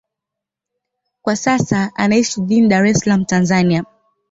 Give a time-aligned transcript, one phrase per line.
[1.21, 3.85] Kwa sasa anaishi jijini Dar es Salaam, Tanzania.